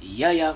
Yeah, 0.00 0.30
yeah. 0.30 0.54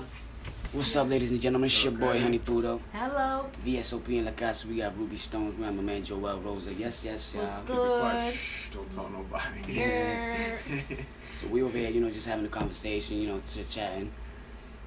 What's 0.71 0.95
up, 0.95 1.09
ladies 1.09 1.31
and 1.31 1.41
gentlemen? 1.41 1.67
It's 1.67 1.83
your 1.83 1.93
boy, 1.93 2.19
Honey 2.19 2.39
Pudo. 2.39 2.81
Hello. 2.91 3.45
VSOP 3.65 4.09
in 4.09 4.25
La 4.25 4.31
Casa. 4.31 4.67
We 4.67 4.77
got 4.77 4.97
Ruby 4.97 5.15
Stones. 5.15 5.57
We 5.57 5.63
got 5.63 5.73
my 5.73 5.81
man 5.81 6.03
Joel 6.03 6.39
Rosa. 6.39 6.73
Yes, 6.73 7.05
yes, 7.05 7.33
What's 7.35 7.51
y'all. 7.53 7.63
good? 7.65 7.75
Keep 7.75 7.85
it 7.85 7.99
quiet. 7.99 8.35
Don't 8.71 8.91
tell 8.91 9.09
nobody. 9.09 9.73
Yeah. 9.73 10.57
So 11.35 11.47
we 11.47 11.61
over 11.63 11.77
here, 11.77 11.89
you 11.89 11.99
know, 11.99 12.09
just 12.09 12.25
having 12.25 12.45
a 12.45 12.49
conversation, 12.49 13.17
you 13.17 13.27
know, 13.27 13.41
chit 13.45 13.69
chatting. 13.69 14.09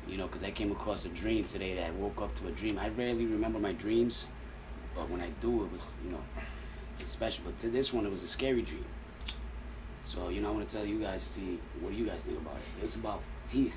You 0.08 0.16
know, 0.16 0.26
because 0.26 0.42
I 0.42 0.50
came 0.50 0.72
across 0.72 1.04
a 1.04 1.10
dream 1.10 1.44
today 1.44 1.74
that 1.74 1.88
I 1.88 1.90
woke 1.90 2.22
up 2.22 2.34
to 2.36 2.48
a 2.48 2.50
dream. 2.52 2.78
I 2.78 2.88
rarely 2.88 3.26
remember 3.26 3.58
my 3.58 3.72
dreams, 3.72 4.28
but 4.94 5.10
when 5.10 5.20
I 5.20 5.28
do, 5.42 5.64
it 5.64 5.70
was, 5.70 5.94
you 6.02 6.10
know, 6.10 6.22
it's 6.98 7.10
special. 7.10 7.44
But 7.44 7.58
to 7.58 7.68
this 7.68 7.92
one, 7.92 8.06
it 8.06 8.10
was 8.10 8.22
a 8.22 8.26
scary 8.26 8.62
dream. 8.62 8.86
So, 10.00 10.30
you 10.30 10.40
know, 10.40 10.48
I 10.48 10.52
want 10.52 10.66
to 10.66 10.74
tell 10.74 10.86
you 10.86 11.00
guys, 11.00 11.20
see, 11.20 11.60
what 11.80 11.92
do 11.92 11.98
you 11.98 12.06
guys 12.06 12.22
think 12.22 12.38
about 12.38 12.56
it? 12.56 12.82
It's 12.84 12.96
about 12.96 13.20
teeth. 13.46 13.76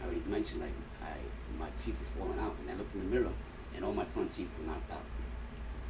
I 0.00 0.06
already 0.06 0.22
mentioned, 0.26 0.60
like, 0.62 0.72
I 1.02 1.14
my 1.58 1.68
teeth 1.76 1.98
were 1.98 2.24
falling 2.24 2.40
out, 2.40 2.54
and 2.60 2.70
I 2.70 2.74
looked 2.74 2.94
in 2.94 3.00
the 3.00 3.06
mirror, 3.06 3.32
and 3.74 3.84
all 3.84 3.92
my 3.92 4.04
front 4.06 4.30
teeth 4.32 4.48
were 4.58 4.66
knocked 4.66 4.90
out. 4.90 5.02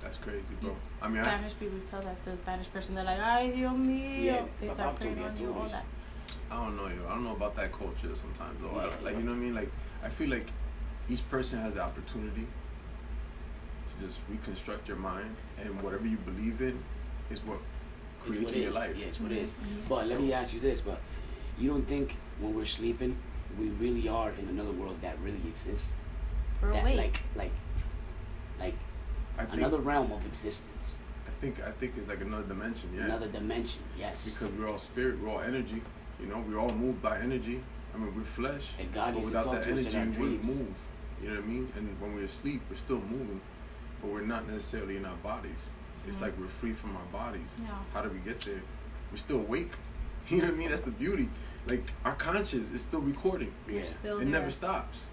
That's 0.02 0.16
crazy, 0.16 0.54
bro. 0.60 0.74
I 1.02 1.08
mean, 1.08 1.18
I, 1.18 1.22
Spanish 1.22 1.58
people 1.58 1.78
tell 1.88 2.00
that 2.02 2.22
to 2.22 2.30
a 2.30 2.36
Spanish 2.36 2.72
person. 2.72 2.94
They're 2.94 3.04
like, 3.04 3.20
ay, 3.20 3.50
Dios 3.54 3.72
mío. 3.72 4.24
Yeah, 4.24 4.42
they 4.60 4.70
start 4.70 4.98
praying 4.98 5.18
I 5.18 5.28
on 5.28 5.36
you, 5.36 5.52
all 5.52 5.68
that. 5.68 5.84
I 6.50 6.56
don't 6.56 6.76
know, 6.76 6.86
yo. 6.86 7.06
I 7.06 7.10
don't 7.10 7.24
know 7.24 7.32
about 7.32 7.54
that 7.56 7.72
culture 7.72 8.14
sometimes, 8.14 8.60
though. 8.62 8.78
I, 8.78 8.86
like, 9.02 9.12
yeah. 9.12 9.18
you 9.18 9.24
know 9.24 9.32
what 9.32 9.36
I 9.36 9.40
mean? 9.40 9.54
Like, 9.54 9.70
I 10.02 10.08
feel 10.08 10.30
like 10.30 10.50
each 11.08 11.28
person 11.28 11.60
has 11.60 11.74
the 11.74 11.82
opportunity 11.82 12.46
to 13.86 14.06
just 14.06 14.18
reconstruct 14.28 14.88
your 14.88 14.96
mind, 14.96 15.36
and 15.62 15.80
whatever 15.82 16.06
you 16.06 16.16
believe 16.18 16.62
in 16.62 16.82
is 17.30 17.40
what 17.44 17.58
creates 18.24 18.46
what 18.46 18.54
in 18.54 18.58
it 18.58 18.62
your 18.62 18.70
is. 18.70 18.76
life. 18.76 18.96
Yeah, 18.96 19.22
what 19.22 19.32
it 19.32 19.38
is. 19.38 19.52
Mhm. 19.52 19.88
But 19.88 20.06
let 20.06 20.20
me 20.20 20.32
ask 20.32 20.54
you 20.54 20.60
this: 20.60 20.80
But 20.80 21.00
you 21.58 21.68
don't 21.68 21.86
think 21.86 22.16
when 22.40 22.54
we're 22.54 22.64
sleeping, 22.64 23.16
we 23.58 23.68
really 23.68 24.08
are 24.08 24.32
in 24.38 24.48
another 24.48 24.72
world 24.72 24.96
that 25.02 25.18
really 25.22 25.40
exists? 25.48 25.92
We're 26.60 26.72
that 26.72 26.82
awake. 26.82 26.96
like, 26.96 27.20
like, 27.36 27.52
like 28.58 28.74
I 29.38 29.44
think, 29.44 29.58
another 29.58 29.78
realm 29.78 30.12
of 30.12 30.24
existence, 30.26 30.98
I 31.26 31.30
think, 31.40 31.60
I 31.66 31.70
think 31.70 31.94
it's 31.96 32.08
like 32.08 32.20
another 32.20 32.42
dimension, 32.44 32.90
yeah. 32.94 33.04
another 33.04 33.28
dimension. 33.28 33.80
Yes. 33.98 34.28
Because 34.28 34.52
we're 34.58 34.68
all 34.68 34.78
spirit, 34.78 35.20
we're 35.20 35.30
all 35.30 35.40
energy. 35.40 35.82
You 36.20 36.26
know, 36.26 36.44
we're 36.46 36.58
all 36.58 36.68
moved 36.70 37.00
by 37.00 37.18
energy. 37.18 37.62
I 37.94 37.98
mean, 37.98 38.14
we're 38.14 38.24
flesh. 38.24 38.68
And 38.78 38.92
God 38.92 39.14
but 39.14 39.20
used 39.20 39.32
to 39.32 39.38
without 39.38 39.44
talk 39.44 39.54
that 39.54 39.64
to 39.64 39.74
us 39.74 39.80
in 39.80 39.86
energy, 39.86 39.98
our 39.98 40.22
we 40.22 40.30
wouldn't 40.30 40.44
move. 40.44 40.74
You 41.22 41.28
know 41.28 41.34
what 41.36 41.44
I 41.44 41.46
mean? 41.46 41.72
And 41.76 42.00
when 42.00 42.14
we're 42.14 42.24
asleep, 42.24 42.60
we're 42.70 42.76
still 42.76 43.00
moving, 43.00 43.40
but 44.00 44.10
we're 44.10 44.20
not 44.20 44.48
necessarily 44.48 44.96
in 44.96 45.04
our 45.04 45.16
bodies. 45.16 45.70
It's 46.06 46.18
Mhm. 46.18 46.22
like 46.22 46.38
we're 46.38 46.48
free 46.48 46.72
from 46.72 46.96
our 46.96 47.04
bodies. 47.12 47.48
Yeah. 47.58 47.68
How 47.92 48.02
do 48.02 48.10
we 48.10 48.18
get 48.18 48.40
there? 48.42 48.62
We're 49.10 49.18
still 49.18 49.38
awake. 49.40 49.72
You 50.28 50.38
know 50.38 50.44
what 50.44 50.54
I 50.54 50.56
mean? 50.58 50.68
That's 50.68 50.82
the 50.82 50.90
beauty. 50.92 51.28
Like 51.66 51.84
our 52.04 52.14
conscious 52.14 52.70
is 52.70 52.82
still 52.82 53.00
recording. 53.00 53.52
yeah. 53.68 53.82
Still 54.00 54.16
it 54.18 54.24
there. 54.24 54.40
never 54.40 54.50
stops. 54.50 55.04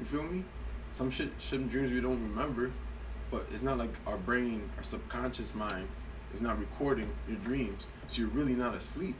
You 0.00 0.06
feel 0.06 0.22
me? 0.24 0.44
Some 0.92 1.10
shit, 1.10 1.30
some 1.38 1.68
dreams 1.68 1.92
we 1.92 2.00
don't 2.00 2.22
remember, 2.22 2.72
but 3.30 3.46
it's 3.52 3.62
not 3.62 3.76
like 3.78 3.92
our 4.06 4.16
brain, 4.16 4.68
our 4.78 4.82
subconscious 4.82 5.54
mind, 5.54 5.88
is 6.34 6.40
not 6.40 6.58
recording 6.58 7.10
your 7.28 7.36
dreams. 7.38 7.86
So 8.06 8.22
you're 8.22 8.30
really 8.30 8.54
not 8.54 8.74
asleep. 8.74 9.16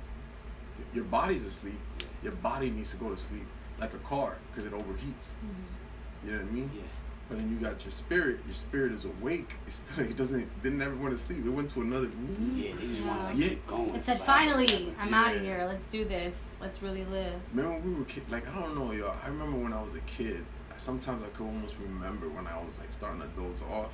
Your 0.95 1.05
body's 1.05 1.45
asleep. 1.45 1.79
Your 2.23 2.33
body 2.33 2.71
needs 2.71 2.91
to 2.91 2.97
go 2.97 3.11
to 3.11 3.17
sleep, 3.21 3.47
like 3.79 3.93
a 3.95 3.99
car, 3.99 4.37
because 4.51 4.65
it 4.67 4.73
overheats. 4.73 5.35
Mhm. 5.45 6.25
You 6.25 6.33
know 6.33 6.39
what 6.39 6.49
I 6.49 6.51
mean? 6.53 6.71
Yeah. 6.75 6.83
But 7.29 7.39
then 7.39 7.51
you 7.51 7.57
got 7.57 7.85
your 7.85 7.91
spirit. 7.91 8.39
Your 8.47 8.55
spirit 8.55 8.93
is 8.93 9.05
awake. 9.05 9.55
It's 9.67 9.77
still, 9.77 10.05
it 10.05 10.17
doesn't. 10.17 10.63
Didn't 10.63 10.81
ever 10.81 10.95
want 10.95 11.13
to 11.13 11.19
sleep. 11.19 11.45
It 11.45 11.49
went 11.51 11.71
to 11.71 11.83
another. 11.83 12.09
Yeah. 12.55 12.73
They 12.79 12.87
just 12.87 13.03
want 13.03 13.21
to 13.21 13.25
like 13.27 13.37
Yeah. 13.37 13.49
keep 13.49 13.67
going. 13.67 13.95
It 13.97 14.05
said, 14.05 14.21
finally, 14.21 14.95
I'm 15.01 15.13
out 15.13 15.35
of 15.35 15.43
here. 15.43 15.65
Let's 15.67 15.91
do 15.91 16.05
this. 16.05 16.45
Let's 16.61 16.83
really 16.83 17.05
live. 17.07 17.35
Remember 17.53 17.79
when 17.79 17.95
we 17.95 17.99
were 17.99 18.05
kid? 18.05 18.23
Like 18.31 18.47
I 18.49 18.61
don't 18.61 18.77
know, 18.77 18.93
y'all. 18.93 19.17
I 19.25 19.29
remember 19.29 19.59
when 19.59 19.73
I 19.73 19.83
was 19.83 19.95
a 19.95 20.01
kid. 20.01 20.45
Sometimes 20.77 21.23
I 21.25 21.29
could 21.37 21.45
almost 21.47 21.75
remember 21.83 22.29
when 22.29 22.47
I 22.47 22.57
was 22.59 22.79
like 22.79 22.93
starting 22.93 23.21
to 23.23 23.27
doze 23.29 23.63
off, 23.63 23.93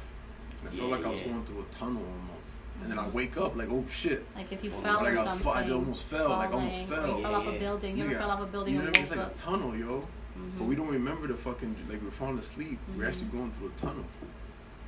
and 0.60 0.69
I 0.69 0.72
felt 0.77 0.91
Yeah, 0.91 0.97
like 0.97 1.06
I 1.06 1.10
was 1.10 1.20
going 1.20 1.44
through 1.44 1.60
a 1.60 1.75
tunnel 1.75 2.03
almost. 2.03 2.56
And 2.82 2.91
then 2.91 2.99
I 2.99 3.04
Mhm. 3.04 3.12
wake 3.12 3.37
up 3.37 3.54
like, 3.56 3.69
oh 3.70 3.84
shit! 3.88 4.26
Like 4.34 4.50
if 4.53 4.64
you 4.64 4.72
Oh, 4.76 4.81
fell 4.81 4.94
like 4.97 5.14
or 5.14 5.19
I 5.19 5.22
was 5.22 5.31
something. 5.31 5.44
fa- 5.53 5.59
I 5.59 5.70
almost 5.70 6.03
fell, 6.04 6.28
like, 6.31 6.53
almost 6.53 6.82
falling, 6.87 6.93
or 6.93 7.06
fell. 7.06 7.16
You 7.19 7.22
fell 7.22 7.34
off 7.37 7.47
a 7.47 7.59
building. 7.59 7.97
You 7.97 8.04
ever 8.04 8.14
fell 8.16 8.31
off 8.32 8.41
a 8.41 8.47
building 8.47 8.75
You 8.75 8.81
know, 8.81 8.87
and 8.88 8.97
what 8.97 8.99
I 8.99 9.03
mean? 9.03 9.12
it's 9.12 9.16
like 9.16 9.31
a 9.31 9.38
tunnel, 9.38 9.76
yo. 9.76 10.09
Mhm. 10.37 10.59
But 10.59 10.65
we 10.66 10.75
don't 10.75 10.88
remember 10.88 11.26
the 11.26 11.34
fucking 11.34 11.76
like 11.88 12.03
we're 12.03 12.10
falling 12.10 12.38
asleep. 12.38 12.78
We're 12.97 13.06
actually 13.09 13.26
Mhm. 13.26 13.32
going 13.32 13.53
through 13.53 13.69
a 13.69 13.81
tunnel. 13.81 14.04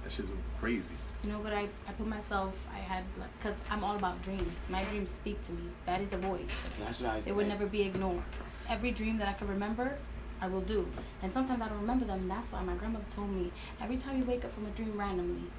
That 0.03 0.13
shit's 0.13 0.29
crazy. 0.61 0.95
You 1.23 1.31
know 1.33 1.39
what 1.39 1.55
I, 1.55 1.69
I 1.89 1.93
put 1.93 2.07
myself, 2.07 2.53
I 2.71 2.77
had, 2.79 3.03
like, 3.19 3.31
because 3.39 3.57
I'm 3.71 3.83
all 3.83 3.97
about 3.97 4.21
dreams. 4.23 4.61
My 4.69 4.85
dreams 4.85 5.11
speak 5.11 5.43
to 5.47 5.53
me. 5.53 5.71
That 5.87 6.03
is 6.03 6.13
a 6.13 6.19
voice. 6.19 6.55
That's 6.79 7.01
what 7.01 7.11
I 7.13 7.17
was. 7.17 7.27
It 7.27 7.35
would 7.35 7.49
never 7.49 7.65
be 7.65 7.81
ignored. 7.81 8.23
Every 8.69 8.91
dream 8.91 9.17
that 9.19 9.29
I 9.29 9.33
can 9.33 9.49
remember, 9.49 9.97
I 10.43 10.49
will 10.49 10.61
do. 10.61 10.87
And 11.23 11.33
sometimes 11.33 11.63
I 11.63 11.69
don't 11.69 11.81
remember 11.81 12.05
them. 12.05 12.29
That's 12.29 12.53
why 12.53 12.63
my 12.63 12.75
grandmother 12.75 13.07
told 13.15 13.31
me 13.31 13.51
every 13.81 13.97
time 13.97 14.19
you 14.19 14.25
wake 14.25 14.45
up 14.45 14.53
from 14.53 14.67
a 14.67 14.71
dream 14.71 14.99
randomly, 14.99 15.51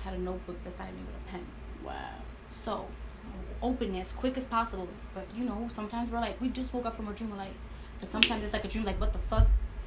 I 0.00 0.04
had 0.04 0.14
a 0.14 0.18
notebook 0.18 0.62
beside 0.62 0.92
me 0.94 1.00
with 1.06 1.22
a 1.22 1.30
pen. 1.30 1.46
Wow. 1.82 1.94
So, 2.50 2.86
open 3.62 3.94
it 3.94 4.00
as 4.00 4.12
quick 4.12 4.36
as 4.36 4.44
possible. 4.44 4.88
But 5.14 5.26
you 5.34 5.44
know, 5.44 5.70
sometimes 5.72 6.10
we're 6.10 6.20
like, 6.20 6.38
we 6.38 6.48
just 6.50 6.74
woke 6.74 6.84
up 6.84 6.96
from 6.96 7.08
a 7.08 7.12
dream. 7.14 7.30
We're 7.30 7.36
like, 7.38 7.54
but 8.00 8.08
sometimes 8.10 8.44
it's 8.44 8.52
like 8.52 8.64
a 8.64 8.68
dream, 8.68 8.84
like 8.84 9.00
what 9.00 9.12
the 9.12 9.18
fuck? 9.18 9.46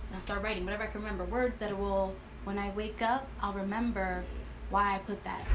And 0.10 0.16
I 0.16 0.20
start 0.20 0.44
writing 0.44 0.64
whatever 0.64 0.84
I 0.84 0.88
can 0.88 1.02
remember, 1.02 1.26
words 1.26 1.58
that 1.58 1.76
will, 1.78 2.14
when 2.44 2.58
I 2.60 2.70
wake 2.72 3.02
up, 3.02 3.28
I'll 3.42 3.54
remember 3.54 4.24
why 4.70 4.96
I 4.96 5.00
put 5.00 5.24
that. 5.24 5.46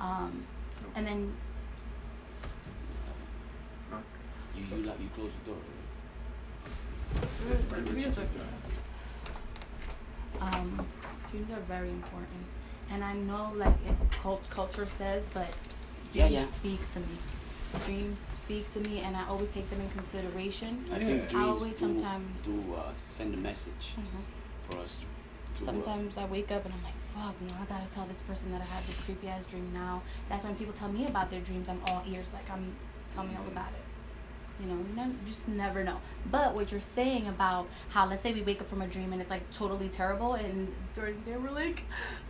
Um, 0.00 0.44
and 0.94 1.06
then 1.06 1.32
You 4.56 4.62
you 4.76 4.84
like 4.84 5.00
you 5.00 5.08
close 5.16 5.32
the 5.44 5.50
door. 5.50 5.60
um, 10.40 10.86
dreams 11.30 11.50
are 11.52 11.60
very 11.60 11.88
important. 11.90 12.44
And 12.90 13.02
I 13.02 13.14
know, 13.14 13.52
like, 13.56 13.74
it's 13.86 14.14
cult- 14.16 14.48
culture 14.50 14.86
says, 14.86 15.24
but 15.32 15.48
Yeah, 16.12 16.28
yeah. 16.28 16.46
speak 16.56 16.80
to 16.92 17.00
me. 17.00 17.06
Dreams 17.86 18.18
speak 18.18 18.72
to 18.72 18.80
me, 18.80 19.00
and 19.00 19.16
I 19.16 19.26
always 19.28 19.50
take 19.50 19.68
them 19.68 19.80
in 19.80 19.90
consideration. 19.90 20.84
I 20.92 20.98
Yeah. 20.98 21.04
think 21.06 21.22
I 21.22 21.26
dreams 21.26 21.46
always 21.48 21.72
do, 21.72 21.78
sometimes- 21.86 22.42
do 22.42 22.74
uh, 22.74 22.92
send 22.94 23.34
a 23.34 23.36
message 23.36 23.94
Mhm. 23.98 24.22
for 24.70 24.78
us 24.78 24.96
to. 24.96 25.06
to 25.56 25.62
uh, 25.62 25.66
Sometimes 25.66 26.16
I 26.18 26.24
wake 26.26 26.50
up 26.50 26.64
and 26.64 26.72
I'm 26.74 26.82
like, 26.82 26.94
fuck, 27.14 27.34
you 27.40 27.46
know, 27.48 27.54
I 27.60 27.64
gotta 27.66 27.86
tell 27.86 28.06
this 28.06 28.22
person 28.26 28.50
that 28.52 28.60
I 28.60 28.64
had 28.64 28.84
this 28.86 28.98
creepy 29.00 29.28
ass 29.28 29.46
dream 29.46 29.70
now. 29.72 30.02
That's 30.28 30.44
when 30.44 30.54
people 30.56 30.72
tell 30.74 30.88
me 30.90 31.06
about 31.06 31.30
their 31.30 31.40
dreams. 31.40 31.68
I'm 31.68 31.80
all 31.88 32.02
ears, 32.08 32.26
like 32.32 32.48
I'm, 32.50 32.74
tell 33.10 33.24
me 33.24 33.34
all 33.36 33.46
about 33.46 33.68
it. 33.72 33.84
You 34.60 34.66
know, 34.66 34.74
you, 34.76 34.86
never, 34.94 35.10
you 35.10 35.30
just 35.32 35.48
never 35.48 35.82
know. 35.82 35.98
But 36.30 36.54
what 36.54 36.70
you're 36.70 36.80
saying 36.80 37.26
about 37.26 37.66
how, 37.88 38.06
let's 38.06 38.22
say 38.22 38.32
we 38.32 38.42
wake 38.42 38.60
up 38.60 38.68
from 38.70 38.82
a 38.82 38.86
dream 38.86 39.12
and 39.12 39.20
it's 39.20 39.30
like 39.30 39.50
totally 39.52 39.88
terrible, 39.88 40.34
and 40.34 40.72
during 40.94 41.18
the 41.24 41.30
day 41.32 41.36
we're 41.36 41.50
like, 41.50 41.82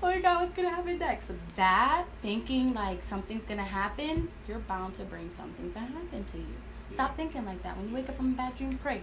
oh 0.02 0.06
my 0.08 0.20
god, 0.20 0.42
what's 0.42 0.54
gonna 0.56 0.70
happen 0.70 0.98
next? 0.98 1.30
That 1.56 2.06
thinking 2.22 2.72
like 2.72 3.02
something's 3.02 3.44
gonna 3.44 3.62
happen, 3.62 4.28
you're 4.48 4.58
bound 4.60 4.96
to 4.96 5.04
bring 5.04 5.30
something 5.36 5.70
to 5.72 5.78
happen 5.78 6.24
to 6.32 6.38
you. 6.38 6.54
Stop 6.90 7.10
Yeah. 7.10 7.16
thinking 7.16 7.44
like 7.44 7.62
that. 7.62 7.76
When 7.76 7.88
you 7.90 7.94
wake 7.94 8.08
up 8.08 8.16
from 8.16 8.32
a 8.32 8.36
bad 8.36 8.56
dream, 8.56 8.78
pray. 8.78 9.02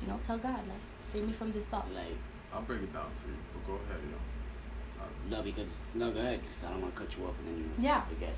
You 0.00 0.08
know, 0.08 0.20
tell 0.24 0.38
God 0.38 0.56
like, 0.68 0.80
save 1.12 1.26
me 1.26 1.32
from 1.32 1.52
this 1.52 1.64
thought. 1.64 1.92
like 1.92 2.16
I'll 2.54 2.62
break 2.62 2.82
it 2.82 2.92
down 2.92 3.10
for 3.22 3.28
you. 3.28 3.36
But 3.54 3.66
go 3.66 3.72
ahead, 3.74 4.00
yo. 4.08 5.02
Uh, 5.02 5.08
no 5.30 5.42
because 5.42 5.80
no 5.94 6.10
go 6.12 6.20
ahead. 6.20 6.40
Cause 6.46 6.64
I 6.64 6.70
don't 6.72 6.80
want 6.82 6.94
to 6.94 7.00
cut 7.02 7.16
you 7.18 7.24
off 7.26 7.34
and 7.40 7.48
then 7.48 7.58
you 7.58 7.84
Yeah. 7.84 8.02
forget. 8.02 8.34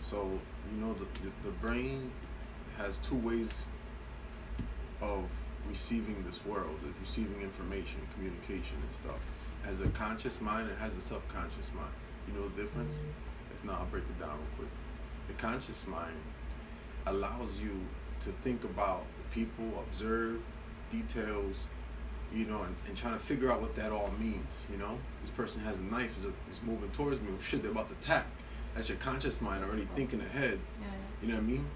So 0.00 0.38
you 0.72 0.80
know 0.84 0.94
the, 0.94 1.06
the 1.22 1.30
the 1.44 1.50
brain 1.60 2.10
has 2.78 2.98
two 2.98 3.16
ways 3.16 3.66
of 5.00 5.24
receiving 5.68 6.24
this 6.26 6.44
world, 6.44 6.78
of 6.84 7.00
receiving 7.00 7.40
information, 7.42 8.00
communication 8.14 8.76
and 8.76 8.94
stuff. 8.94 9.20
Has 9.64 9.80
a 9.80 9.88
conscious 9.90 10.40
mind 10.40 10.68
and 10.68 10.78
has 10.78 10.96
a 10.96 11.00
subconscious 11.00 11.72
mind. 11.74 11.94
You 12.26 12.34
know 12.34 12.48
the 12.48 12.62
difference? 12.62 12.94
If 13.50 13.64
not, 13.64 13.80
I'll 13.80 13.86
break 13.86 14.04
it 14.04 14.20
down 14.20 14.30
real 14.30 14.48
quick. 14.56 14.68
The 15.28 15.34
conscious 15.34 15.86
mind 15.86 16.16
allows 17.06 17.58
you 17.60 17.80
to 18.20 18.32
think 18.44 18.64
about 18.64 19.04
the 19.18 19.34
people, 19.34 19.64
observe 19.88 20.40
details, 20.90 21.64
you 22.32 22.44
know, 22.46 22.62
and, 22.62 22.74
and 22.88 22.96
trying 22.96 23.14
to 23.14 23.18
figure 23.18 23.52
out 23.52 23.60
what 23.60 23.74
that 23.76 23.92
all 23.92 24.10
means, 24.18 24.64
you 24.70 24.78
know? 24.78 24.98
This 25.20 25.30
person 25.30 25.62
has 25.62 25.78
a 25.78 25.82
knife, 25.82 26.10
is, 26.18 26.24
is 26.24 26.62
moving 26.64 26.90
towards 26.90 27.20
me, 27.20 27.28
oh 27.36 27.40
shit, 27.40 27.62
they're 27.62 27.70
about 27.70 27.88
to 27.88 27.94
attack. 27.94 28.26
That's 28.74 28.88
your 28.88 28.98
conscious 28.98 29.40
mind 29.40 29.64
already 29.64 29.86
thinking 29.94 30.20
ahead. 30.20 30.58
Yeah. 30.80 30.86
You 31.20 31.28
know 31.28 31.34
what 31.34 31.42
I 31.42 31.46
mean? 31.46 31.66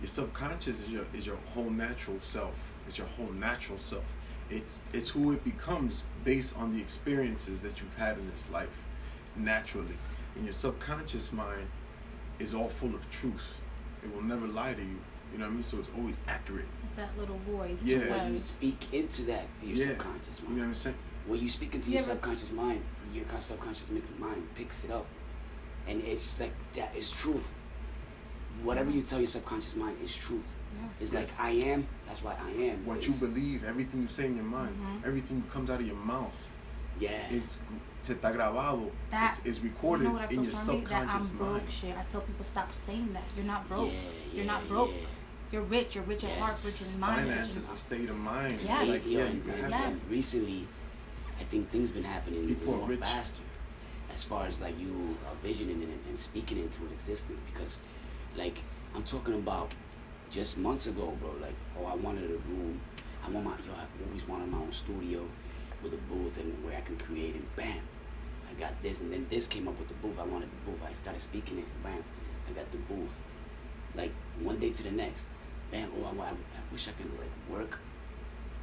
Your 0.00 0.08
subconscious 0.08 0.82
is 0.82 0.88
your 0.88 1.04
is 1.14 1.26
your 1.26 1.36
whole 1.54 1.70
natural 1.70 2.18
self. 2.22 2.54
It's 2.86 2.96
your 2.98 3.06
whole 3.08 3.30
natural 3.32 3.78
self. 3.78 4.04
It's 4.50 4.82
it's 4.92 5.08
who 5.10 5.32
it 5.32 5.44
becomes 5.44 6.02
based 6.24 6.56
on 6.56 6.72
the 6.74 6.80
experiences 6.80 7.60
that 7.62 7.80
you've 7.80 7.94
had 7.96 8.18
in 8.18 8.30
this 8.30 8.48
life, 8.50 8.68
naturally. 9.36 9.96
And 10.36 10.44
your 10.44 10.52
subconscious 10.54 11.32
mind 11.32 11.66
is 12.38 12.54
all 12.54 12.68
full 12.68 12.94
of 12.94 13.08
truth. 13.10 13.42
It 14.02 14.14
will 14.14 14.22
never 14.22 14.46
lie 14.46 14.72
to 14.74 14.80
you. 14.82 14.98
You 15.32 15.38
know 15.38 15.44
what 15.44 15.50
I 15.50 15.54
mean? 15.54 15.62
So 15.62 15.78
it's 15.78 15.88
always 15.96 16.16
accurate. 16.26 16.64
It's 16.84 16.96
that 16.96 17.16
little 17.18 17.38
voice. 17.50 17.78
Yeah. 17.84 17.98
that 17.98 18.10
When 18.24 18.34
you 18.34 18.40
speak 18.40 18.86
into 18.92 19.22
that 19.24 19.46
to 19.60 19.66
your 19.66 19.76
Yeah. 19.76 19.86
subconscious 19.88 20.40
You 20.40 20.44
mind. 20.46 20.56
know 20.56 20.62
what 20.62 20.68
I'm 20.68 20.74
saying? 20.74 20.96
when 21.26 21.38
you 21.40 21.48
speak 21.50 21.74
into 21.74 21.88
You 21.90 21.94
your 21.98 22.02
ever 22.02 22.12
s- 22.12 22.16
subconscious 22.18 22.50
mind, 22.52 22.82
your 23.14 23.24
subconscious 23.40 23.90
mind 24.18 24.48
picks 24.56 24.84
it 24.84 24.90
up, 24.90 25.06
and 25.86 26.00
it's 26.02 26.22
just 26.22 26.40
like 26.40 26.52
that 26.74 26.96
is 26.96 27.10
truth. 27.12 27.46
Whatever 28.62 28.90
you 28.90 29.02
tell 29.02 29.18
your 29.18 29.28
subconscious 29.28 29.74
mind 29.76 29.96
is 30.04 30.14
truth. 30.14 30.44
It's 31.00 31.12
Yes. 31.12 31.38
like 31.38 31.46
I 31.46 31.50
am. 31.70 31.86
That's 32.06 32.22
why 32.22 32.36
I 32.42 32.50
am. 32.50 32.84
What 32.86 32.98
It's- 32.98 33.20
you 33.20 33.26
believe, 33.28 33.64
everything 33.64 34.02
you 34.02 34.08
say 34.08 34.26
in 34.26 34.36
your 34.36 34.44
mind, 34.44 34.76
Mhm. 34.78 35.06
everything 35.06 35.40
that 35.40 35.50
comes 35.50 35.70
out 35.70 35.80
of 35.80 35.86
your 35.86 35.96
mouth 35.96 36.36
Yeah. 36.98 37.28
is 37.30 37.58
se 38.02 38.14
está 38.14 38.32
grabado. 38.32 38.90
That- 39.10 39.38
it's, 39.38 39.46
it's 39.46 39.58
recorded 39.60 40.02
you 40.04 40.08
know 40.08 40.14
what 40.14 40.22
I 40.22 40.24
in 40.24 40.30
feel 40.30 40.42
your 40.44 40.52
for 40.52 40.72
me? 40.72 40.80
That 40.84 40.92
I'm 40.92 41.06
subconscious 41.08 41.30
broke 41.32 41.50
mind. 41.52 41.70
shit. 41.72 41.96
I 41.96 42.02
tell 42.04 42.20
people 42.20 42.44
stop 42.44 42.72
saying 42.86 43.12
that. 43.14 43.24
You're 43.36 43.46
not 43.46 43.66
broke. 43.68 43.92
Yeah, 43.92 43.98
You're 44.34 44.44
not 44.44 44.68
broke. 44.68 44.90
yeah. 44.92 45.06
You're 45.52 45.62
rich. 45.62 45.94
You're 45.96 46.04
rich 46.04 46.24
at 46.24 46.38
heart, 46.38 46.60
rich 46.64 46.82
in 46.82 47.00
mind. 47.00 47.26
Finance 47.26 47.54
rich 47.56 47.62
is 47.64 47.68
in 47.68 47.74
a 47.74 47.76
state 47.78 48.10
of 48.10 48.16
mind. 48.18 48.60
Yes. 48.64 48.82
It's 48.82 48.90
like, 48.90 49.06
yeah, 49.06 49.20
and- 49.24 49.34
you 49.36 49.40
can 49.42 49.50
and- 49.52 49.60
have 49.62 49.70
Yes. 49.94 50.02
and 50.02 50.10
recently, 50.10 50.68
I 51.40 51.44
think 51.44 51.70
things 51.70 51.90
been 51.90 52.04
happening 52.04 52.46
People 52.46 52.76
more 52.76 52.88
rich. 52.88 53.00
faster, 53.00 53.42
as 54.12 54.22
far 54.22 54.46
as 54.46 54.60
like 54.60 54.78
you 54.78 55.16
are 55.26 55.34
visioning 55.42 55.82
it 55.82 55.88
and, 55.88 56.00
and 56.08 56.18
speaking 56.18 56.58
into 56.58 56.84
it 56.86 56.92
existence. 56.92 57.40
Because, 57.52 57.80
like, 58.36 58.58
I'm 58.94 59.02
talking 59.02 59.34
about 59.34 59.72
just 60.30 60.58
months 60.58 60.86
ago, 60.86 61.16
bro. 61.20 61.30
Like, 61.40 61.54
oh, 61.78 61.86
I 61.86 61.94
wanted 61.94 62.24
a 62.30 62.34
room. 62.34 62.80
I 63.24 63.30
want 63.30 63.44
my 63.44 63.52
yo. 63.52 63.72
I 63.74 64.06
always 64.08 64.26
wanted 64.26 64.48
my 64.48 64.58
own 64.58 64.72
studio 64.72 65.22
with 65.82 65.92
a 65.94 65.96
booth 66.12 66.36
and 66.38 66.64
where 66.64 66.76
I 66.76 66.80
can 66.80 66.96
create. 66.96 67.34
And 67.34 67.56
bam, 67.56 67.80
I 68.50 68.60
got 68.60 68.80
this. 68.82 69.00
And 69.00 69.12
then 69.12 69.26
this 69.30 69.46
came 69.46 69.68
up 69.68 69.78
with 69.78 69.88
the 69.88 69.94
booth. 69.94 70.18
I 70.18 70.24
wanted 70.24 70.48
the 70.50 70.70
booth. 70.70 70.82
I 70.88 70.92
started 70.92 71.20
speaking 71.20 71.58
it. 71.58 71.64
Bam, 71.82 72.02
I 72.48 72.52
got 72.52 72.70
the 72.70 72.78
booth. 72.78 73.20
Like 73.94 74.12
one 74.40 74.58
day 74.60 74.70
to 74.70 74.82
the 74.82 74.90
next, 74.92 75.26
bam. 75.70 75.90
Oh, 75.98 76.06
I, 76.08 76.12
wa- 76.12 76.24
I 76.24 76.72
wish 76.72 76.86
I 76.88 76.92
could 76.92 77.10
like 77.18 77.58
work 77.58 77.78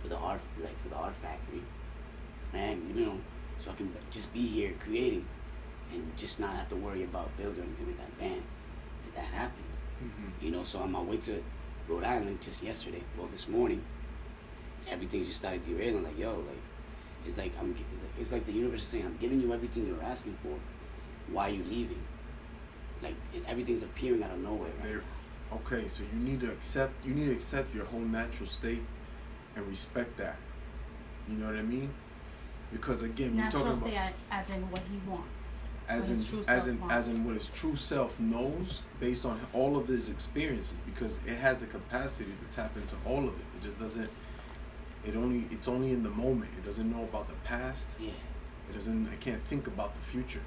for 0.02 0.08
the 0.08 0.16
art, 0.16 0.40
like 0.64 0.82
for 0.82 0.90
the 0.90 0.96
art 0.96 1.14
factory, 1.22 1.62
and 2.54 2.96
you 2.96 3.06
know, 3.06 3.18
so 3.58 3.72
I 3.72 3.74
can 3.74 3.92
just 4.10 4.32
be 4.34 4.46
here 4.46 4.74
creating, 4.80 5.26
and 5.92 6.16
just 6.16 6.40
not 6.40 6.56
have 6.56 6.70
to 6.70 6.76
worry 6.76 7.04
about 7.04 7.36
bills 7.38 7.58
or 7.58 7.62
anything 7.64 7.88
like 7.88 7.98
that. 7.98 8.20
Bam, 8.20 8.44
that 9.18 9.26
happened. 9.26 9.64
Mhm. 10.04 10.44
You 10.44 10.52
know, 10.52 10.64
so 10.64 10.80
on 10.80 10.92
my 10.92 11.02
way 11.02 11.18
to 11.18 11.44
Rhode 11.88 12.04
Island 12.04 12.40
just 12.42 12.64
yesterday, 12.64 13.02
well, 13.18 13.28
this 13.28 13.48
morning, 13.48 13.84
everything 14.88 15.24
just 15.24 15.38
started 15.38 15.66
derailing. 15.66 16.04
Like, 16.04 16.18
yo, 16.18 16.36
like, 16.36 16.62
it's 17.26 17.38
like 17.38 17.52
I'm, 17.60 17.76
it's 18.20 18.32
like 18.32 18.46
the 18.46 18.52
universe 18.54 18.84
is 18.84 18.88
saying, 18.90 19.06
I'm 19.06 19.18
giving 19.18 19.42
you 19.42 19.54
everything 19.54 19.88
you're 19.88 20.04
asking 20.04 20.38
for. 20.44 20.56
Why 21.34 21.48
are 21.48 21.54
you 21.54 21.64
leaving? 21.64 22.02
Like, 23.02 23.16
everything's 23.48 23.84
appearing 23.84 24.24
out 24.24 24.32
of 24.32 24.40
nowhere. 24.40 24.70
Right? 24.80 24.84
There- 24.90 25.04
Okay, 25.54 25.88
so 25.88 26.04
you 26.04 26.20
need 26.20 26.42
to 26.42 26.52
accept 26.52 26.92
you 27.06 27.14
need 27.14 27.28
to 27.28 27.32
accept 27.32 27.74
your 27.74 27.86
whole 27.86 28.02
natural 28.02 28.50
state 28.50 28.84
and 29.56 29.66
respect 29.66 30.18
that. 30.18 30.36
You 31.30 31.38
know 31.38 31.46
what 31.46 31.56
I 31.56 31.62
mean? 31.62 31.90
Because 32.74 33.02
again, 33.04 33.32
we're 33.34 33.44
Natural 33.44 33.64
talking 33.64 33.80
state 33.82 33.94
about 33.94 34.12
as 34.30 34.50
in 34.50 34.70
what 34.70 34.82
he 34.92 34.98
wants. 35.10 35.57
As 35.90 36.10
in 36.10 36.44
as 36.48 36.68
in 36.68 36.80
wants. 36.80 36.94
as 36.94 37.08
in 37.08 37.24
what 37.24 37.36
his 37.36 37.48
true 37.48 37.76
self 37.76 38.20
knows 38.20 38.82
based 39.00 39.26
on 39.26 39.40
all 39.54 39.78
of 39.78 39.88
his 39.88 40.10
experiences 40.10 40.78
because 40.86 41.20
it 41.26 41.36
has 41.36 41.60
the 41.62 41.66
capacity 41.68 42.30
to 42.50 42.56
tap 42.56 42.76
into 42.76 42.96
all 43.06 43.20
of 43.20 43.34
it. 43.34 43.46
It 43.58 43.64
just 43.64 43.80
doesn't 43.80 44.10
it 45.06 45.16
only 45.16 45.46
it's 45.52 45.68
only 45.68 45.92
in 45.92 46.04
the 46.04 46.10
moment. 46.10 46.52
It 46.58 46.66
doesn't 46.66 46.90
know 46.92 47.04
about 47.04 47.28
the 47.30 47.36
past. 47.46 47.88
Yeah. 48.00 48.10
It 48.70 48.74
doesn't. 48.74 49.08
It 49.08 49.20
can't 49.22 49.44
think 49.46 49.68
about 49.68 49.94
the 49.96 50.02
future. 50.02 50.42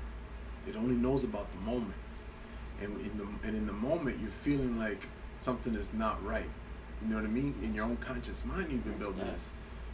It 0.69 0.77
only 0.77 0.95
knows 0.95 1.25
about 1.25 1.51
the 1.53 1.59
moment. 1.61 1.95
And 2.83 3.01
in 3.01 3.17
the 3.17 3.27
and 3.49 3.57
in 3.57 3.67
the 3.67 3.73
moment, 3.73 4.19
you're 4.21 4.31
feeling 4.31 4.79
like 4.79 5.09
something 5.41 5.75
is 5.75 5.95
not 5.95 6.23
right. 6.23 6.49
You 7.01 7.09
know 7.09 7.17
what 7.17 7.25
I 7.25 7.29
mean? 7.29 7.55
In 7.63 7.75
your 7.75 7.85
own 7.85 7.97
conscious 7.97 8.45
mind, 8.45 8.71
you've 8.71 8.85
been 8.85 8.99
building 8.99 9.25
Yeah. 9.25 9.33
this. 9.33 9.49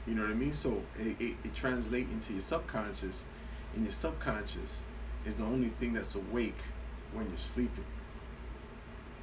You 0.08 0.14
know 0.16 0.22
what 0.22 0.30
I 0.32 0.34
mean? 0.34 0.52
So 0.52 0.82
it, 0.98 1.16
it, 1.20 1.36
it 1.44 1.54
translates 1.54 2.10
into 2.10 2.32
your 2.32 2.42
subconscious, 2.42 3.26
and 3.74 3.84
your 3.84 3.92
subconscious 3.92 4.82
is 5.26 5.34
the 5.34 5.44
only 5.44 5.68
thing 5.68 5.92
that's 5.92 6.14
awake 6.14 6.58
when 7.12 7.28
you're 7.28 7.38
sleeping. 7.38 7.84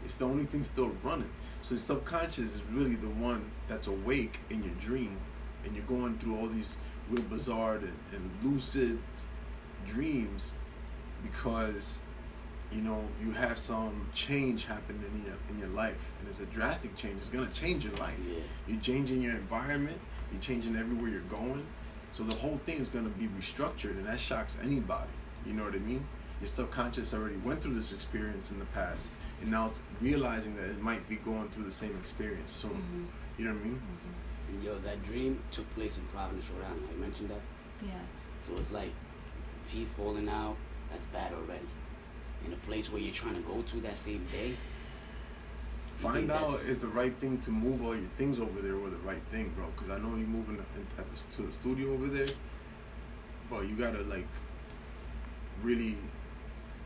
It's 0.05 0.15
the 0.15 0.25
only 0.25 0.45
thing 0.45 0.63
still 0.63 0.91
running. 1.01 1.29
So 1.61 1.75
the 1.75 1.81
subconscious 1.81 2.55
is 2.55 2.61
really 2.71 2.95
the 2.95 3.09
one 3.09 3.49
that's 3.69 3.87
awake 3.87 4.39
in 4.49 4.63
your 4.63 4.73
dream, 4.75 5.17
and 5.63 5.75
you're 5.75 5.85
going 5.85 6.17
through 6.17 6.37
all 6.37 6.47
these 6.47 6.75
real 7.09 7.23
bizarre 7.23 7.75
and, 7.75 7.93
and 8.13 8.31
lucid 8.43 8.99
dreams 9.87 10.53
because 11.21 11.99
you 12.71 12.81
know 12.81 13.03
you 13.23 13.31
have 13.31 13.57
some 13.57 14.07
change 14.13 14.65
happening 14.65 15.03
in 15.15 15.25
your 15.25 15.35
in 15.49 15.59
your 15.59 15.69
life, 15.69 15.95
and 16.19 16.27
it's 16.27 16.41
a 16.41 16.45
drastic 16.47 16.95
change. 16.97 17.17
It's 17.19 17.29
gonna 17.29 17.47
change 17.51 17.85
your 17.85 17.95
life. 17.95 18.17
Yeah. 18.27 18.39
You're 18.67 18.81
changing 18.81 19.21
your 19.21 19.33
environment. 19.33 19.97
You're 20.33 20.41
changing 20.41 20.75
everywhere 20.75 21.09
you're 21.09 21.21
going. 21.21 21.65
So 22.11 22.23
the 22.23 22.35
whole 22.35 22.59
thing 22.65 22.79
is 22.79 22.89
gonna 22.89 23.09
be 23.09 23.27
restructured, 23.27 23.91
and 23.91 24.05
that 24.05 24.19
shocks 24.19 24.57
anybody. 24.61 25.09
You 25.45 25.53
know 25.53 25.63
what 25.63 25.73
I 25.75 25.79
mean? 25.79 26.05
Your 26.39 26.47
subconscious 26.47 27.13
already 27.13 27.37
went 27.37 27.61
through 27.61 27.75
this 27.75 27.93
experience 27.93 28.51
in 28.51 28.59
the 28.59 28.65
past, 28.65 29.09
and 29.41 29.51
now 29.51 29.67
it's 29.67 29.81
realizing 30.01 30.55
that 30.55 30.65
it 30.65 30.81
might 30.81 31.07
be 31.07 31.15
going 31.17 31.49
through 31.49 31.65
the 31.65 31.71
same 31.71 31.95
experience 31.97 32.51
soon. 32.51 32.71
Mhm. 32.71 33.39
You 33.39 33.45
know 33.45 33.53
what 33.53 33.61
I 33.61 33.63
mean? 33.63 33.81
Mhm. 33.81 34.49
And 34.53 34.63
yo, 34.63 34.77
that 34.79 35.03
dream 35.03 35.41
took 35.51 35.73
place 35.73 35.97
in 35.97 36.03
Providence, 36.07 36.49
Rhode 36.49 36.65
Island. 36.65 36.87
I 36.91 36.95
mentioned 36.95 37.29
that. 37.29 37.41
Yeah. 37.81 37.93
So 38.39 38.53
it's 38.57 38.71
like 38.71 38.91
teeth 39.65 39.93
falling 39.95 40.29
out. 40.29 40.57
That's 40.91 41.07
bad 41.07 41.33
already. 41.33 41.65
In 42.45 42.53
a 42.53 42.57
place 42.57 42.91
where 42.91 43.01
you're 43.01 43.13
trying 43.13 43.35
to 43.35 43.41
go 43.41 43.61
to 43.61 43.81
that 43.81 43.97
same 43.97 44.25
day. 44.31 44.55
Find 45.95 46.29
out 46.29 46.59
if 46.67 46.81
the 46.81 46.87
right 46.87 47.15
thing 47.19 47.39
to 47.41 47.51
move 47.51 47.83
all 47.83 47.95
your 47.95 48.09
things 48.17 48.39
over 48.39 48.61
there 48.61 48.75
were 48.75 48.89
the 48.89 48.97
right 48.97 49.21
thing, 49.31 49.49
bro. 49.55 49.65
Because 49.67 49.89
I 49.89 49.97
know 49.99 50.09
you're 50.17 50.27
moving 50.27 50.57
at 50.59 50.65
the, 50.97 51.35
to 51.37 51.47
the 51.47 51.53
studio 51.53 51.93
over 51.93 52.07
there, 52.07 52.27
but 53.49 53.61
you 53.61 53.75
gotta 53.75 54.01
like 54.03 54.27
really. 55.61 55.97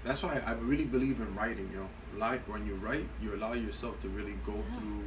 That's 0.04 0.24
why 0.24 0.42
I 0.46 0.54
really 0.54 0.86
believe 0.86 1.20
in 1.20 1.34
writing, 1.36 1.70
yo. 1.74 1.88
Like 2.18 2.48
when 2.48 2.66
you 2.66 2.76
write, 2.76 3.08
you 3.22 3.36
allow 3.36 3.54
yourself 3.54 4.00
to 4.02 4.10
really 4.10 4.38
go 4.46 4.54
Yeah. 4.56 4.80
through 4.80 5.04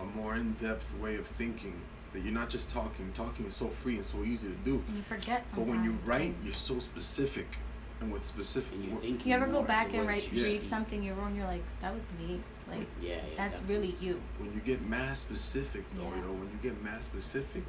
a 0.00 0.04
more 0.16 0.34
in-depth 0.34 0.94
way 0.98 1.16
of 1.16 1.26
thinking. 1.26 1.80
That 2.12 2.22
you're 2.22 2.34
not 2.34 2.50
just 2.50 2.68
talking. 2.68 3.10
Talking 3.14 3.46
is 3.46 3.56
so 3.56 3.68
free 3.68 3.96
and 3.96 4.04
so 4.04 4.22
easy 4.22 4.48
to 4.48 4.54
do. 4.56 4.82
You 4.94 5.02
forget 5.02 5.46
But 5.54 5.62
when 5.66 5.82
you 5.82 5.92
write, 6.04 6.34
you're 6.44 6.52
so 6.52 6.78
specific, 6.78 7.56
and 8.00 8.12
with 8.12 8.26
specific, 8.26 8.72
And 8.74 8.84
you 8.84 8.90
wo- 8.90 9.00
think 9.00 9.24
You 9.24 9.34
ever 9.34 9.46
go 9.46 9.62
back 9.62 9.94
and 9.94 10.06
write, 10.06 10.24
it 10.26 10.32
read 10.32 10.60
be. 10.60 10.66
something 10.66 11.02
you 11.02 11.14
wrote, 11.14 11.28
and 11.28 11.36
you're 11.36 11.46
like, 11.46 11.62
that 11.80 11.94
was 11.94 12.02
me. 12.18 12.40
Like, 12.70 12.86
Yeah, 13.00 13.14
yeah. 13.14 13.20
that's 13.38 13.60
definitely. 13.60 13.74
really 13.92 13.96
you. 14.06 14.20
when 14.38 14.52
you 14.52 14.60
get 14.60 14.82
mass 14.86 15.20
specific 15.20 15.84
though, 15.94 16.02
Yeah. 16.02 16.16
you 16.16 16.22
know, 16.22 16.32
when 16.32 16.50
you 16.52 16.58
get 16.62 16.82
mass 16.82 17.04
specific, 17.06 17.64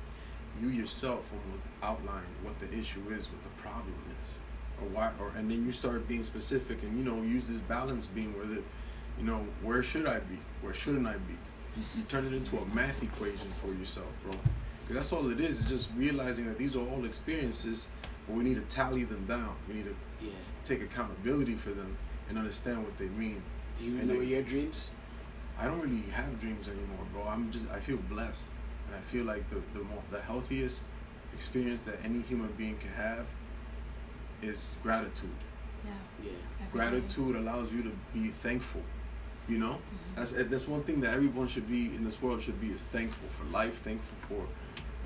you 0.61 0.67
yourself 0.67 1.23
will 1.31 1.59
outline 1.87 2.27
what 2.43 2.59
the 2.59 2.67
issue 2.77 3.01
is, 3.11 3.29
what 3.29 3.41
the 3.43 3.61
problem 3.61 3.95
is, 4.21 4.37
or 4.81 4.87
why, 4.89 5.11
or 5.19 5.31
and 5.37 5.49
then 5.49 5.65
you 5.65 5.71
start 5.71 6.07
being 6.07 6.23
specific 6.23 6.81
and 6.83 6.97
you 6.97 7.03
know 7.03 7.21
use 7.21 7.45
this 7.45 7.59
balance 7.59 8.07
being 8.07 8.35
where 8.35 8.45
the, 8.45 8.61
you 9.19 9.25
know, 9.25 9.45
where 9.61 9.83
should 9.83 10.07
I 10.07 10.19
be, 10.19 10.37
where 10.61 10.73
shouldn't 10.73 11.07
I 11.07 11.13
be? 11.13 11.35
You, 11.77 11.83
you 11.97 12.03
turn 12.03 12.25
it 12.25 12.33
into 12.33 12.57
a 12.57 12.65
math 12.67 13.01
equation 13.01 13.47
for 13.61 13.73
yourself, 13.73 14.07
bro. 14.23 14.33
Because 14.81 14.95
that's 14.95 15.13
all 15.13 15.31
it 15.31 15.39
is. 15.39 15.61
It's 15.61 15.69
just 15.69 15.89
realizing 15.95 16.45
that 16.47 16.57
these 16.57 16.75
are 16.75 16.85
all 16.87 17.05
experiences, 17.05 17.87
but 18.27 18.35
we 18.35 18.43
need 18.43 18.55
to 18.55 18.75
tally 18.75 19.03
them 19.05 19.25
down. 19.25 19.55
We 19.67 19.75
need 19.75 19.85
to 19.85 19.95
Yeah. 20.21 20.31
take 20.65 20.81
accountability 20.81 21.55
for 21.55 21.71
them 21.71 21.95
and 22.29 22.37
understand 22.37 22.83
what 22.83 22.97
they 22.97 23.07
mean. 23.07 23.41
Do 23.79 23.85
you 23.85 23.97
And 23.99 24.07
know 24.07 24.21
your 24.21 24.41
dreams? 24.41 24.91
I 25.59 25.65
don't 25.67 25.79
really 25.79 26.03
have 26.11 26.39
dreams 26.41 26.67
anymore, 26.67 27.05
bro. 27.13 27.23
I'm 27.23 27.51
just 27.51 27.69
I 27.69 27.79
feel 27.79 27.97
blessed, 28.09 28.49
and 28.87 28.95
I 28.95 29.01
feel 29.11 29.23
like 29.25 29.47
the 29.49 29.61
the 29.77 29.83
more, 29.85 30.01
the 30.11 30.19
healthiest 30.21 30.85
experience 31.33 31.81
that 31.81 31.99
any 32.03 32.21
human 32.21 32.51
being 32.57 32.77
can 32.77 32.91
have 32.91 33.25
is 34.43 34.75
gratitude. 34.83 35.29
Yeah. 35.85 35.91
Yeah. 36.25 36.31
Gratitude 36.71 37.35
allows 37.35 37.71
you 37.71 37.83
to 37.83 37.91
be 38.13 38.29
thankful. 38.29 38.81
You 39.47 39.57
know, 39.57 39.73
Mhm. 39.73 40.15
that's 40.15 40.31
that's 40.31 40.67
one 40.67 40.83
thing 40.83 41.01
that 41.01 41.13
everyone 41.13 41.47
should 41.49 41.67
be 41.69 41.87
in 41.87 42.03
this 42.05 42.21
world 42.21 42.41
should 42.41 42.59
be 42.61 42.69
is 42.71 42.83
thankful 42.93 43.27
for 43.37 43.43
life, 43.51 43.81
thankful 43.81 44.17
for 44.29 44.47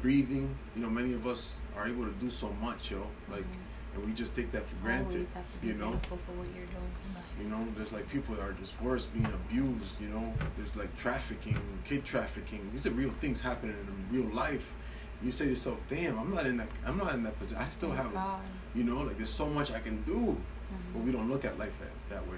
breathing. 0.01 0.55
You 0.75 0.83
know, 0.83 0.89
many 0.89 1.13
of 1.13 1.25
us 1.25 1.53
are 1.75 1.87
able 1.87 2.05
to 2.05 2.11
do 2.19 2.29
so 2.29 2.51
much, 2.61 2.91
yo. 2.91 3.07
Like, 3.31 3.41
Mhm. 3.41 3.95
and 3.95 4.05
we 4.05 4.13
just 4.13 4.35
take 4.35 4.51
that 4.51 4.63
for 4.67 4.75
granted. 4.75 5.13
Always 5.25 5.33
have 5.33 5.51
to 5.53 5.57
be 5.57 5.67
You 5.69 5.73
know, 5.73 5.91
thankful 5.91 6.17
for 6.17 6.31
what 6.33 6.47
you're 6.55 6.67
doing 6.67 6.91
life. 7.15 7.23
you 7.41 7.49
know, 7.49 7.67
there's 7.75 7.91
like 7.93 8.07
people 8.09 8.35
that 8.35 8.43
are 8.43 8.53
just 8.53 8.79
worse, 8.79 9.05
being 9.07 9.25
abused. 9.25 9.99
You 9.99 10.09
know, 10.09 10.33
there's 10.55 10.75
like 10.75 10.95
trafficking, 10.97 11.59
kid 11.83 12.05
trafficking. 12.05 12.69
These 12.71 12.85
are 12.85 12.91
real 12.91 13.11
things 13.19 13.41
happening 13.41 13.75
in 13.75 14.15
real 14.21 14.31
life. 14.35 14.71
You 15.23 15.31
say 15.31 15.45
to 15.45 15.49
yourself, 15.51 15.77
"Damn, 15.89 16.17
I'm 16.19 16.33
not 16.33 16.45
in 16.45 16.57
that. 16.57 16.67
I'm 16.85 16.97
not 16.97 17.13
in 17.15 17.23
that 17.23 17.37
position. 17.39 17.57
I 17.57 17.69
still 17.69 17.89
Thank 17.89 18.01
have, 18.03 18.13
God. 18.13 18.41
you 18.75 18.83
know, 18.83 19.01
like 19.01 19.17
there's 19.17 19.29
so 19.33 19.47
much 19.47 19.71
I 19.71 19.79
can 19.79 20.01
do, 20.03 20.37
but 20.93 21.01
Mhm. 21.01 21.05
we 21.05 21.11
don't 21.11 21.29
look 21.29 21.43
at 21.45 21.57
life 21.57 21.73
that, 21.79 22.15
that 22.15 22.27
way. 22.31 22.37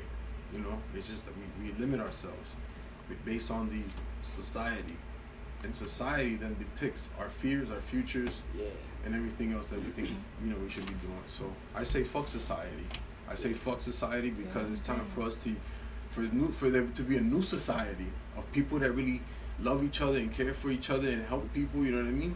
You 0.54 0.60
know, 0.60 0.80
it's 0.96 1.08
just 1.10 1.26
that 1.26 1.34
we, 1.38 1.64
we 1.72 1.74
limit 1.78 2.00
ourselves 2.00 2.50
based 3.26 3.52
on 3.52 3.70
the 3.70 3.82
society, 4.22 4.96
and 5.64 5.76
society 5.76 6.36
then 6.36 6.56
depicts 6.58 7.10
our 7.20 7.30
fears, 7.30 7.70
our 7.70 7.82
futures, 7.82 8.42
Yeah. 8.58 8.66
and 9.06 9.14
everything 9.16 9.52
else 9.54 9.68
that 9.68 9.84
we 9.84 9.92
think 9.92 10.10
you 10.44 10.50
know 10.52 10.58
we 10.58 10.70
should 10.70 10.86
be 10.86 10.94
doing. 10.94 11.24
So 11.28 11.52
I 11.76 11.84
say 11.84 12.04
fuck 12.04 12.28
society. 12.28 12.88
I 13.28 13.36
say 13.36 13.54
fuck 13.54 13.82
society 13.82 14.30
because 14.30 14.72
it's 14.72 14.82
time 14.82 15.06
for 15.16 15.24
us 15.24 15.36
to 15.44 15.56
for 16.12 16.22
new 16.22 16.48
for 16.52 16.70
there 16.70 16.86
to 16.88 17.04
be 17.04 17.18
a 17.18 17.22
new 17.22 17.42
society 17.42 18.08
of 18.38 18.50
people 18.54 18.80
that 18.80 18.92
really 18.94 19.22
love 19.60 19.84
each 19.84 20.02
other 20.02 20.18
and 20.18 20.32
care 20.32 20.54
for 20.54 20.70
each 20.72 20.90
other 20.90 21.10
and 21.10 21.26
help 21.28 21.52
people. 21.54 21.84
You 21.84 21.92
know 21.92 21.98
what 22.04 22.08
I 22.08 22.12
mean? 22.12 22.36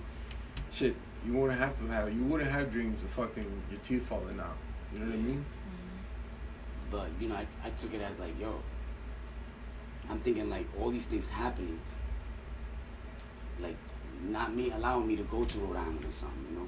Shit, 0.71 0.95
you 1.25 1.33
wouldn't 1.33 1.59
have 1.59 1.77
to 1.79 1.87
have 1.87 2.13
you 2.13 2.23
wouldn't 2.23 2.49
have 2.51 2.71
dreams 2.71 3.01
of 3.03 3.09
fucking 3.11 3.45
your 3.69 3.79
teeth 3.81 4.05
falling 4.07 4.39
out. 4.39 4.57
You 4.91 4.99
know 4.99 5.05
what 5.05 5.13
I 5.13 5.17
mean? 5.17 5.45
Mhm. 5.45 6.91
But 6.91 7.07
you 7.19 7.29
know, 7.29 7.35
I, 7.35 7.45
I 7.63 7.69
took 7.71 7.93
it 7.93 8.01
as 8.01 8.19
like, 8.19 8.39
yo, 8.39 8.59
I'm 10.09 10.19
thinking 10.19 10.49
like 10.49 10.67
all 10.79 10.89
these 10.91 11.07
things 11.07 11.29
happening, 11.29 11.79
like 13.59 13.77
not 14.29 14.55
me 14.55 14.71
allowing 14.71 15.07
me 15.07 15.15
to 15.15 15.23
go 15.23 15.45
to 15.45 15.57
Rhode 15.59 15.77
Island 15.77 16.05
or 16.05 16.11
something, 16.11 16.45
you 16.49 16.57
know. 16.59 16.67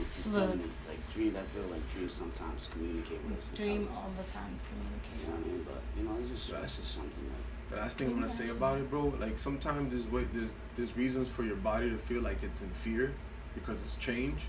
It's 0.00 0.16
just 0.16 0.34
telling 0.34 0.58
me 0.58 0.64
like 0.88 0.98
dreams. 1.12 1.36
I 1.36 1.42
feel 1.56 1.66
like 1.68 1.88
dreams 1.92 2.12
sometimes 2.12 2.68
communicate 2.72 3.22
with 3.24 3.38
us. 3.38 3.48
Dream 3.54 3.88
all 3.94 4.10
the 4.16 4.32
time 4.32 4.52
is 4.54 4.62
You 4.62 5.28
know 5.28 5.36
what 5.36 5.44
I 5.44 5.48
mean? 5.48 5.62
But 5.64 5.82
you 5.96 6.04
know, 6.04 6.16
it's 6.20 6.28
just 6.30 6.50
that's 6.50 6.78
just 6.78 6.94
something 6.94 7.24
like 7.24 7.55
The 7.68 7.76
last 7.76 7.98
thing 7.98 8.08
I'm 8.08 8.14
gonna 8.14 8.28
say 8.28 8.48
about 8.48 8.78
it, 8.78 8.88
bro, 8.88 9.12
like 9.18 9.38
sometimes 9.38 9.90
there's 9.90 10.06
way, 10.08 10.26
there's 10.32 10.54
there's 10.76 10.96
reasons 10.96 11.28
for 11.28 11.42
your 11.42 11.56
body 11.56 11.90
to 11.90 11.96
feel 11.98 12.22
like 12.22 12.42
it's 12.42 12.62
in 12.62 12.70
fear 12.70 13.12
because 13.54 13.82
it's 13.82 13.96
change, 13.96 14.42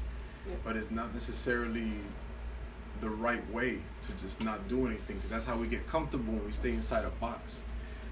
Yeah. 0.48 0.56
but 0.64 0.76
it's 0.76 0.92
not 0.92 1.14
necessarily 1.14 1.92
the 3.02 3.10
right 3.10 3.48
way 3.52 3.80
to 4.02 4.12
just 4.14 4.44
not 4.44 4.68
do 4.68 4.86
anything 4.88 5.16
because 5.18 5.30
that's 5.30 5.46
how 5.46 5.58
we 5.58 5.68
get 5.68 5.88
comfortable 5.88 6.34
when 6.34 6.46
we 6.46 6.52
stay 6.52 6.72
inside 6.72 7.06
a 7.06 7.10
box. 7.22 7.64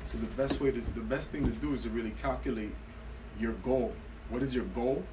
So 0.06 0.18
the 0.18 0.28
best 0.28 0.60
way 0.60 0.72
to 0.72 0.82
the 0.96 1.02
best 1.02 1.32
thing 1.32 1.46
to 1.46 1.52
do 1.52 1.74
is 1.76 1.84
to 1.84 1.90
really 1.90 2.12
calculate 2.22 2.74
your 3.40 3.54
goal. 3.54 3.94
What 4.30 4.42
is 4.42 4.56
your 4.56 4.66
goal? 4.66 5.04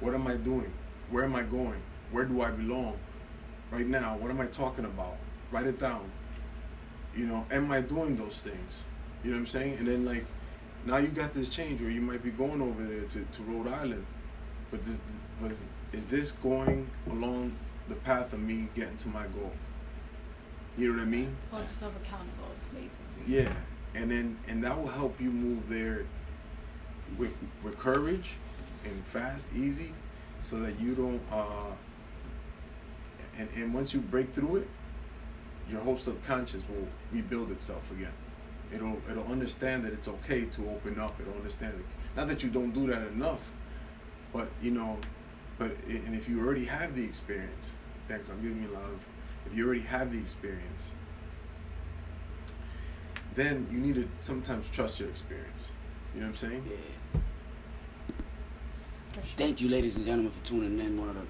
What 0.00 0.14
am 0.14 0.26
I 0.28 0.34
doing? 0.36 0.72
Where 1.10 1.24
am 1.24 1.34
I 1.34 1.42
going? 1.42 1.80
Where 2.12 2.24
do 2.24 2.40
I 2.42 2.50
belong? 2.50 2.98
Right 3.72 3.86
now, 3.86 4.16
what 4.16 4.30
am 4.30 4.40
I 4.40 4.46
talking 4.46 4.84
about? 4.84 5.16
Write 5.50 5.66
it 5.66 5.80
down. 5.80 6.08
You 7.18 7.26
know, 7.26 7.44
am 7.50 7.72
I 7.72 7.80
doing 7.80 8.16
those 8.16 8.40
things? 8.40 8.84
You 9.24 9.32
know 9.32 9.38
what 9.38 9.40
I'm 9.40 9.46
saying? 9.48 9.78
And 9.78 9.88
then 9.88 10.04
like 10.04 10.24
now 10.86 10.98
you 10.98 11.08
got 11.08 11.34
this 11.34 11.48
change 11.48 11.80
where 11.80 11.90
you 11.90 12.00
might 12.00 12.22
be 12.22 12.30
going 12.30 12.62
over 12.62 12.84
there 12.84 13.02
to, 13.02 13.24
to 13.24 13.42
Rhode 13.42 13.66
Island. 13.66 14.06
But 14.70 14.84
this 14.84 15.00
was 15.42 15.66
is 15.92 16.06
this 16.06 16.30
going 16.30 16.88
along 17.10 17.56
the 17.88 17.96
path 17.96 18.32
of 18.32 18.38
me 18.38 18.68
getting 18.76 18.96
to 18.98 19.08
my 19.08 19.26
goal? 19.26 19.50
You 20.76 20.90
know 20.92 20.98
what 20.98 21.02
I 21.02 21.06
mean? 21.06 21.36
Hold 21.50 21.64
yourself 21.64 21.92
accountable, 21.96 22.54
basically. 22.72 23.34
Yeah. 23.34 23.52
And 23.96 24.08
then 24.08 24.38
and 24.46 24.62
that 24.62 24.80
will 24.80 24.86
help 24.86 25.20
you 25.20 25.30
move 25.30 25.68
there 25.68 26.04
with 27.16 27.32
with 27.64 27.76
courage 27.78 28.30
and 28.84 29.04
fast, 29.06 29.48
easy, 29.56 29.92
so 30.42 30.60
that 30.60 30.78
you 30.78 30.94
don't 30.94 31.20
uh 31.32 31.72
and, 33.36 33.48
and 33.56 33.74
once 33.74 33.92
you 33.92 34.00
break 34.00 34.32
through 34.34 34.56
it, 34.56 34.68
your 35.70 35.80
whole 35.80 35.98
subconscious 35.98 36.62
will 36.68 36.86
rebuild 37.12 37.50
itself 37.50 37.82
again. 37.92 38.12
It'll 38.72 38.98
it'll 39.10 39.26
understand 39.26 39.84
that 39.84 39.92
it's 39.92 40.08
okay 40.08 40.42
to 40.44 40.70
open 40.70 40.98
up. 41.00 41.18
It'll 41.20 41.34
understand 41.34 41.74
it. 41.78 41.86
Not 42.16 42.28
that 42.28 42.42
you 42.42 42.50
don't 42.50 42.72
do 42.72 42.86
that 42.88 43.06
enough, 43.08 43.40
but 44.32 44.48
you 44.62 44.70
know, 44.70 44.98
but 45.58 45.70
i- 45.88 45.92
and 45.92 46.14
if 46.14 46.28
you 46.28 46.40
already 46.40 46.64
have 46.66 46.94
the 46.94 47.04
experience, 47.04 47.74
thanks. 48.08 48.28
I'm 48.30 48.42
giving 48.42 48.62
you 48.62 48.70
a 48.70 48.74
lot 48.74 48.84
of. 48.84 48.98
If 49.46 49.54
you 49.56 49.64
already 49.66 49.80
have 49.82 50.12
the 50.12 50.18
experience, 50.18 50.92
then 53.34 53.66
you 53.70 53.78
need 53.78 53.94
to 53.94 54.08
sometimes 54.20 54.68
trust 54.68 55.00
your 55.00 55.08
experience. 55.08 55.72
You 56.14 56.20
know 56.20 56.26
what 56.26 56.42
I'm 56.42 56.50
saying? 56.50 56.64
yeah. 56.68 57.20
Sure. 59.14 59.22
Thank 59.36 59.60
you, 59.60 59.68
ladies 59.68 59.96
and 59.96 60.04
gentlemen, 60.06 60.30
for 60.30 60.44
tuning 60.44 60.78
in. 60.78 60.98
One 61.00 61.08
of 61.08 61.14
the 61.16 61.22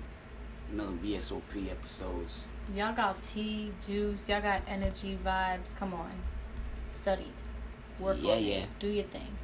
another 0.78 0.96
VSOP 0.96 1.70
episodes. 1.70 2.46
Y'all 2.74 2.94
got 2.94 3.16
tea, 3.26 3.72
juice, 3.84 4.28
y'all 4.28 4.40
got 4.42 4.62
energy, 4.68 5.18
vibes. 5.24 5.74
Come 5.78 5.94
on. 5.94 6.10
Study. 6.88 7.26
Work 7.98 8.18
Yeah, 8.20 8.34
on 8.34 8.44
yeah. 8.44 8.54
it. 8.58 8.68
Do 8.78 8.88
your 8.88 9.04
thing. 9.04 9.36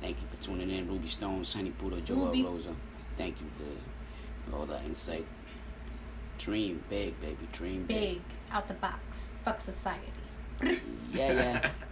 Thank 0.00 0.20
you 0.20 0.26
for 0.28 0.42
tuning 0.42 0.70
in, 0.70 0.88
Ruby 0.88 1.08
Stone, 1.08 1.44
Sunny 1.44 1.70
Buddha, 1.70 2.00
Joel 2.00 2.26
Ruby. 2.26 2.44
Rosa. 2.44 2.74
Thank 3.16 3.36
you 3.40 3.46
for 3.48 4.56
all 4.56 4.66
that 4.66 4.84
insight. 4.84 5.26
Dream 6.38 6.82
big, 6.88 7.18
baby. 7.20 7.48
Dream 7.52 7.84
big. 7.86 8.14
Big. 8.14 8.22
Out 8.50 8.66
the 8.66 8.74
box. 8.74 8.98
Fuck 9.44 9.60
society. 9.60 10.12
Yeah, 11.12 11.32
yeah. 11.32 11.70